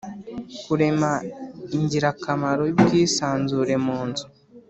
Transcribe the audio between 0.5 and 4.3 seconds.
Kurema ingirakamaro y ubwisanzure munzu